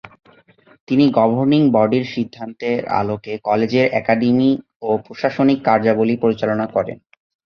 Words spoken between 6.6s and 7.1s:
করেন।